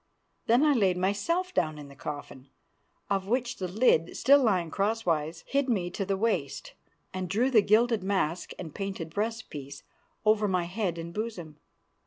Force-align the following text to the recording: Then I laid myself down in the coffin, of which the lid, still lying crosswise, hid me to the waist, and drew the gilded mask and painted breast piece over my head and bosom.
Then 0.47 0.63
I 0.65 0.73
laid 0.73 0.97
myself 0.97 1.53
down 1.53 1.77
in 1.77 1.87
the 1.87 1.95
coffin, 1.95 2.49
of 3.07 3.27
which 3.27 3.57
the 3.57 3.67
lid, 3.67 4.17
still 4.17 4.43
lying 4.43 4.71
crosswise, 4.71 5.43
hid 5.45 5.69
me 5.69 5.91
to 5.91 6.07
the 6.07 6.17
waist, 6.17 6.73
and 7.13 7.29
drew 7.29 7.51
the 7.51 7.61
gilded 7.61 8.01
mask 8.03 8.49
and 8.57 8.73
painted 8.73 9.11
breast 9.11 9.51
piece 9.51 9.83
over 10.25 10.47
my 10.47 10.63
head 10.63 10.97
and 10.97 11.13
bosom. 11.13 11.59